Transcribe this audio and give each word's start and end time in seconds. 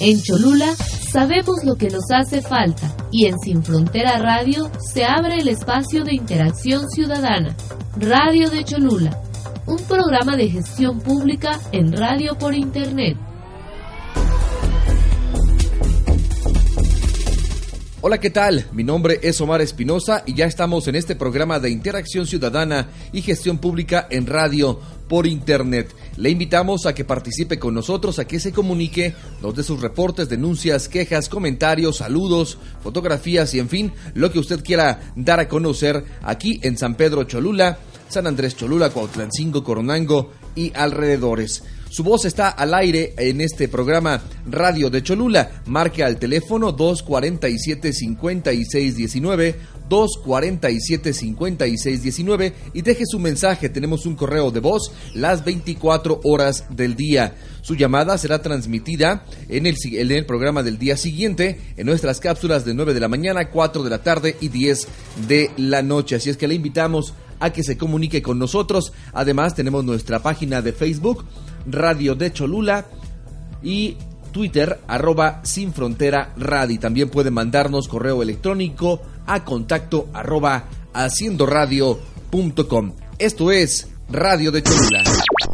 En 0.00 0.20
Cholula 0.20 0.74
sabemos 1.12 1.64
lo 1.64 1.76
que 1.76 1.88
nos 1.88 2.10
hace 2.10 2.42
falta 2.42 2.94
y 3.12 3.26
en 3.26 3.38
Sin 3.38 3.62
Frontera 3.62 4.18
Radio 4.18 4.70
se 4.92 5.04
abre 5.04 5.38
el 5.38 5.48
espacio 5.48 6.02
de 6.02 6.14
interacción 6.14 6.88
ciudadana. 6.90 7.54
Radio 7.96 8.50
de 8.50 8.64
Cholula, 8.64 9.22
un 9.66 9.78
programa 9.84 10.36
de 10.36 10.48
gestión 10.48 10.98
pública 10.98 11.60
en 11.70 11.92
radio 11.92 12.36
por 12.36 12.54
Internet. 12.54 13.16
Hola, 18.06 18.20
¿qué 18.20 18.28
tal? 18.28 18.66
Mi 18.74 18.84
nombre 18.84 19.18
es 19.22 19.40
Omar 19.40 19.62
Espinosa 19.62 20.24
y 20.26 20.34
ya 20.34 20.44
estamos 20.44 20.88
en 20.88 20.94
este 20.94 21.16
programa 21.16 21.58
de 21.58 21.70
interacción 21.70 22.26
ciudadana 22.26 22.90
y 23.14 23.22
gestión 23.22 23.56
pública 23.56 24.06
en 24.10 24.26
radio 24.26 24.78
por 25.08 25.26
internet. 25.26 25.96
Le 26.18 26.28
invitamos 26.28 26.84
a 26.84 26.94
que 26.94 27.06
participe 27.06 27.58
con 27.58 27.72
nosotros, 27.72 28.18
a 28.18 28.26
que 28.26 28.40
se 28.40 28.52
comunique, 28.52 29.14
nos 29.40 29.54
dé 29.54 29.62
sus 29.62 29.80
reportes, 29.80 30.28
denuncias, 30.28 30.90
quejas, 30.90 31.30
comentarios, 31.30 31.96
saludos, 31.96 32.58
fotografías 32.82 33.54
y 33.54 33.58
en 33.58 33.70
fin, 33.70 33.92
lo 34.12 34.30
que 34.30 34.38
usted 34.38 34.62
quiera 34.62 35.14
dar 35.16 35.40
a 35.40 35.48
conocer 35.48 36.04
aquí 36.20 36.60
en 36.62 36.76
San 36.76 36.96
Pedro 36.96 37.24
Cholula, 37.24 37.78
San 38.10 38.26
Andrés 38.26 38.54
Cholula, 38.54 38.90
Cuautlancingo, 38.90 39.64
Coronango 39.64 40.30
y 40.54 40.74
alrededores. 40.74 41.62
Su 41.94 42.02
voz 42.02 42.24
está 42.24 42.48
al 42.48 42.74
aire 42.74 43.14
en 43.16 43.40
este 43.40 43.68
programa 43.68 44.20
Radio 44.50 44.90
de 44.90 45.04
Cholula. 45.04 45.62
Marque 45.66 46.02
al 46.02 46.18
teléfono 46.18 46.76
247-5619, 46.76 49.54
247-5619 49.88 52.52
y 52.72 52.82
deje 52.82 53.04
su 53.06 53.20
mensaje. 53.20 53.68
Tenemos 53.68 54.06
un 54.06 54.16
correo 54.16 54.50
de 54.50 54.58
voz 54.58 54.90
las 55.14 55.44
24 55.44 56.22
horas 56.24 56.64
del 56.68 56.96
día. 56.96 57.36
Su 57.62 57.76
llamada 57.76 58.18
será 58.18 58.42
transmitida 58.42 59.24
en 59.48 59.66
el, 59.66 59.76
en 59.92 60.10
el 60.10 60.26
programa 60.26 60.64
del 60.64 60.78
día 60.78 60.96
siguiente 60.96 61.60
en 61.76 61.86
nuestras 61.86 62.18
cápsulas 62.18 62.64
de 62.64 62.74
9 62.74 62.92
de 62.92 62.98
la 62.98 63.06
mañana, 63.06 63.50
4 63.50 63.84
de 63.84 63.90
la 63.90 64.02
tarde 64.02 64.34
y 64.40 64.48
10 64.48 64.88
de 65.28 65.52
la 65.58 65.82
noche. 65.82 66.16
Así 66.16 66.28
es 66.28 66.36
que 66.36 66.48
le 66.48 66.56
invitamos 66.56 67.14
a 67.40 67.52
que 67.52 67.62
se 67.62 67.76
comunique 67.76 68.22
con 68.22 68.38
nosotros. 68.38 68.92
Además, 69.12 69.54
tenemos 69.54 69.84
nuestra 69.84 70.22
página 70.22 70.62
de 70.62 70.72
Facebook, 70.72 71.24
Radio 71.66 72.14
de 72.14 72.32
Cholula, 72.32 72.84
y 73.64 73.96
Twitter, 74.30 74.78
arroba 74.86 75.40
sin 75.42 75.72
frontera 75.72 76.32
radio. 76.36 76.78
También 76.78 77.08
puede 77.08 77.30
mandarnos 77.30 77.88
correo 77.88 78.22
electrónico 78.22 79.00
a 79.26 79.42
contacto 79.44 80.08
arroba 80.12 80.64
haciendoradio.com. 80.92 82.92
Esto 83.18 83.50
es 83.50 83.88
Radio 84.10 84.52
de 84.52 84.62
Cholula. 84.62 85.02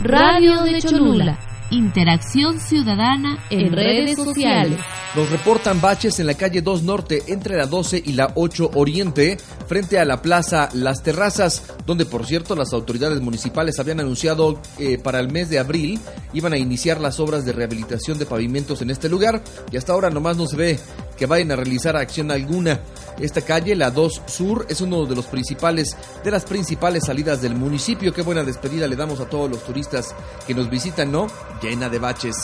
Radio 0.03 0.63
de 0.63 0.83
Cholula. 0.83 1.50
Interacción 1.71 2.59
ciudadana 2.59 3.39
en 3.49 3.73
redes 3.73 4.17
sociales. 4.17 4.79
Nos 5.15 5.31
reportan 5.31 5.81
baches 5.81 6.19
en 6.19 6.27
la 6.27 6.35
calle 6.35 6.63
2 6.63 6.83
Norte 6.83 7.23
entre 7.29 7.57
la 7.57 7.67
12 7.67 8.03
y 8.05 8.13
la 8.13 8.33
8 8.35 8.73
Oriente, 8.75 9.39
frente 9.69 9.99
a 9.99 10.05
la 10.05 10.21
plaza 10.21 10.69
Las 10.73 11.03
Terrazas, 11.03 11.63
donde 11.87 12.07
por 12.07 12.27
cierto 12.27 12.57
las 12.57 12.73
autoridades 12.73 13.21
municipales 13.21 13.79
habían 13.79 14.01
anunciado 14.01 14.61
que 14.77 14.99
para 14.99 15.21
el 15.21 15.31
mes 15.31 15.49
de 15.49 15.61
abril 15.61 16.01
iban 16.33 16.53
a 16.53 16.59
iniciar 16.59 17.01
las 17.01 17.21
obras 17.21 17.45
de 17.45 17.53
rehabilitación 17.53 18.19
de 18.19 18.27
pavimentos 18.27 18.83
en 18.83 18.91
este 18.91 19.09
lugar. 19.09 19.43
Y 19.71 19.77
hasta 19.77 19.93
ahora 19.93 20.11
nomás 20.11 20.37
no 20.37 20.47
se 20.47 20.57
ve 20.57 20.81
que 21.21 21.27
vayan 21.27 21.53
a 21.53 21.57
realizar 21.57 21.99
acción 21.99 22.31
alguna. 22.31 22.81
Esta 23.21 23.43
calle, 23.43 23.77
la 23.77 23.91
2 23.91 24.23
Sur, 24.25 24.65
es 24.71 24.81
uno 24.81 25.05
de 25.05 25.15
los 25.15 25.27
principales 25.27 25.95
de 26.25 26.31
las 26.31 26.47
principales 26.47 27.05
salidas 27.05 27.43
del 27.43 27.55
municipio. 27.55 28.15
Qué 28.15 28.23
buena 28.23 28.43
despedida 28.43 28.89
le 28.89 28.97
damos 28.97 29.21
a 29.21 29.27
todos 29.27 29.51
los 29.51 29.63
turistas 29.63 30.15
que 30.47 30.55
nos 30.55 30.71
visitan, 30.71 31.13
¿no? 31.13 31.27
Llena 31.61 31.91
de 31.91 31.99
baches. 31.99 32.37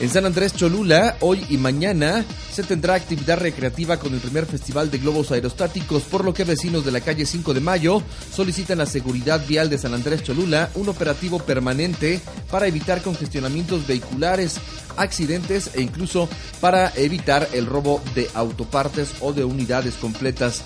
En 0.00 0.10
San 0.10 0.26
Andrés 0.26 0.54
Cholula, 0.54 1.16
hoy 1.20 1.46
y 1.48 1.58
mañana, 1.58 2.24
se 2.52 2.62
tendrá 2.62 2.94
actividad 2.94 3.38
recreativa 3.38 3.98
con 3.98 4.12
el 4.12 4.20
primer 4.20 4.46
festival 4.46 4.90
de 4.90 4.98
globos 4.98 5.30
aerostáticos, 5.30 6.02
por 6.02 6.24
lo 6.24 6.34
que 6.34 6.44
vecinos 6.44 6.84
de 6.84 6.90
la 6.90 7.00
calle 7.00 7.24
5 7.24 7.54
de 7.54 7.60
Mayo 7.60 8.02
solicitan 8.34 8.78
la 8.78 8.86
seguridad 8.86 9.46
vial 9.46 9.70
de 9.70 9.78
San 9.78 9.94
Andrés 9.94 10.22
Cholula 10.22 10.70
un 10.74 10.88
operativo 10.88 11.38
permanente 11.38 12.20
para 12.50 12.66
evitar 12.66 13.00
congestionamientos 13.02 13.86
vehiculares, 13.86 14.56
accidentes 14.96 15.70
e 15.74 15.82
incluso 15.82 16.28
para 16.60 16.92
evitar 16.96 17.48
el 17.52 17.66
robo 17.66 18.02
de 18.14 18.28
autopartes 18.34 19.10
o 19.20 19.32
de 19.32 19.44
unidades 19.44 19.94
completas. 19.94 20.62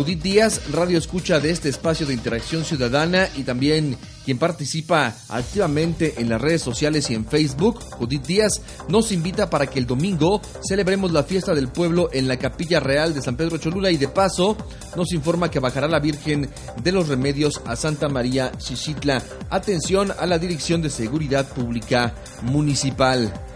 Judith 0.00 0.22
Díaz, 0.22 0.62
radio 0.72 0.96
escucha 0.96 1.40
de 1.40 1.50
este 1.50 1.68
espacio 1.68 2.06
de 2.06 2.14
interacción 2.14 2.64
ciudadana 2.64 3.28
y 3.36 3.42
también 3.42 3.98
quien 4.24 4.38
participa 4.38 5.14
activamente 5.28 6.14
en 6.16 6.30
las 6.30 6.40
redes 6.40 6.62
sociales 6.62 7.10
y 7.10 7.14
en 7.14 7.26
Facebook, 7.26 7.84
Judith 7.98 8.24
Díaz, 8.24 8.62
nos 8.88 9.12
invita 9.12 9.50
para 9.50 9.66
que 9.66 9.78
el 9.78 9.86
domingo 9.86 10.40
celebremos 10.66 11.12
la 11.12 11.24
fiesta 11.24 11.54
del 11.54 11.68
pueblo 11.68 12.08
en 12.14 12.28
la 12.28 12.38
Capilla 12.38 12.80
Real 12.80 13.12
de 13.12 13.20
San 13.20 13.36
Pedro 13.36 13.58
Cholula 13.58 13.90
y 13.90 13.98
de 13.98 14.08
paso 14.08 14.56
nos 14.96 15.12
informa 15.12 15.50
que 15.50 15.60
bajará 15.60 15.86
la 15.86 16.00
Virgen 16.00 16.48
de 16.82 16.92
los 16.92 17.08
Remedios 17.08 17.60
a 17.66 17.76
Santa 17.76 18.08
María 18.08 18.52
Chichitla. 18.56 19.22
Atención 19.50 20.14
a 20.18 20.24
la 20.24 20.38
Dirección 20.38 20.80
de 20.80 20.88
Seguridad 20.88 21.46
Pública 21.46 22.14
Municipal. 22.40 23.49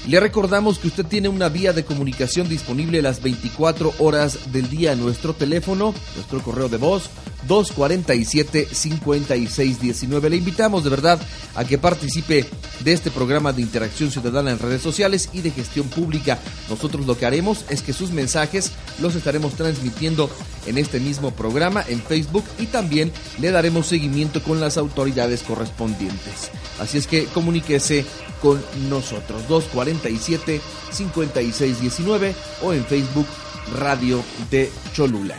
Le 0.07 0.19
recordamos 0.19 0.81
que 0.81 0.89
usted 0.89 1.07
tiene 1.07 1.29
una 1.29 1.49
vía 1.49 1.73
de 1.73 1.85
comunicación 1.85 2.49
disponible 2.49 3.01
las 3.03 3.23
24 3.23 3.95
horas 4.01 4.53
del 4.53 4.69
día. 4.69 4.97
Nuestro 4.97 5.33
teléfono, 5.33 5.95
nuestro 6.17 6.43
correo 6.43 6.69
de 6.69 6.77
voz, 6.77 7.09
247-5619. 7.47 10.29
Le 10.29 10.37
invitamos 10.37 10.83
de 10.83 10.91
verdad 10.91 11.21
a 11.55 11.65
que 11.65 11.79
participe 11.79 12.45
de 12.81 12.93
este 12.93 13.13
programa 13.13 13.53
de 13.53 13.63
interacción 13.63 14.11
ciudadana 14.11 14.51
en 14.51 14.59
redes 14.59 14.83
sociales 14.83 15.29
y 15.33 15.41
de 15.41 15.53
gestión 15.53 15.87
pública. 15.89 16.41
Nosotros 16.69 17.07
lo 17.07 17.17
que 17.17 17.27
haremos 17.27 17.65
es 17.69 17.83
que 17.83 17.93
sus 17.93 18.11
mensajes 18.11 18.73
los 19.01 19.15
estaremos 19.15 19.55
transmitiendo 19.55 20.29
en 20.67 20.79
este 20.79 20.99
mismo 20.99 21.31
programa 21.31 21.85
en 21.89 22.03
Facebook 22.03 22.43
y 22.59 22.67
también 22.67 23.13
le 23.41 23.53
daremos 23.53 23.87
seguimiento 23.87 24.43
con 24.43 24.61
las 24.61 24.79
autoridades 24.79 25.43
correspondientes. 25.43 26.51
Así 26.81 26.99
es 26.99 27.07
que 27.07 27.27
comuníquese 27.27 28.05
con 28.43 28.61
nosotros. 28.91 29.43
247-5619 29.49 32.35
o 32.63 32.73
en 32.73 32.85
Facebook 32.85 33.27
Radio 33.79 34.23
de 34.51 34.71
Cholula. 34.93 35.37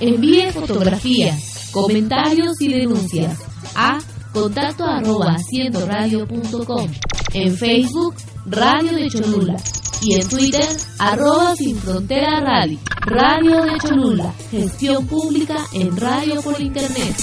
Envíe 0.00 0.52
fotografías, 0.52 1.70
comentarios 1.72 2.60
y 2.60 2.68
denuncias 2.68 3.38
a 3.74 3.98
contacto 4.32 4.84
arroba 4.84 5.36
haciendoradio.com 5.36 6.90
en 7.32 7.56
Facebook 7.56 8.14
Radio 8.46 8.92
de 8.92 9.08
Cholula 9.08 9.56
y 10.02 10.20
en 10.20 10.28
Twitter 10.28 10.68
arroba 10.98 11.56
sin 11.56 11.76
frontera 11.76 12.40
radio 12.40 12.78
Radio 13.06 13.62
de 13.62 13.78
Cholula 13.78 14.34
gestión 14.50 15.06
pública 15.06 15.56
en 15.72 15.96
radio 15.96 16.42
por 16.42 16.60
internet 16.60 17.14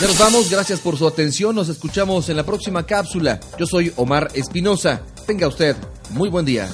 ya 0.00 0.06
nos 0.06 0.18
vamos, 0.18 0.50
gracias 0.50 0.80
por 0.80 0.96
su 0.96 1.06
atención, 1.08 1.56
nos 1.56 1.68
escuchamos 1.68 2.28
en 2.28 2.36
la 2.36 2.44
próxima 2.44 2.86
cápsula. 2.86 3.40
Yo 3.58 3.66
soy 3.66 3.92
Omar 3.96 4.28
Espinosa, 4.34 5.02
tenga 5.26 5.48
usted 5.48 5.76
muy 6.10 6.28
buen 6.28 6.44
día. 6.44 6.68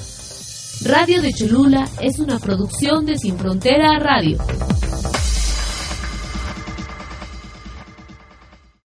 Radio 0.83 1.21
de 1.21 1.33
Cholula 1.33 1.89
es 2.01 2.19
una 2.19 2.37
producción 2.37 3.05
de 3.05 3.17
Sin 3.17 3.37
Frontera 3.37 3.97
Radio. 3.97 4.37